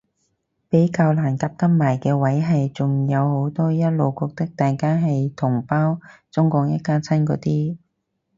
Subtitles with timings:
[0.67, 5.99] 比較難夾得埋嘅位係仲有好多一路覺得大家係同胞
[6.31, 7.77] 中港一家親嗰啲